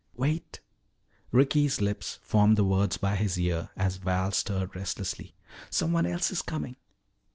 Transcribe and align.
"Wait," 0.15 0.61
Ricky's 1.31 1.79
lips 1.79 2.17
formed 2.23 2.57
the 2.57 2.63
words 2.63 2.97
by 2.97 3.15
his 3.15 3.37
ear 3.39 3.69
as 3.77 3.97
Val 3.97 4.31
stirred 4.31 4.75
restlessly. 4.75 5.35
"Someone 5.69 6.07
else 6.07 6.31
is 6.31 6.41
coming." 6.41 6.75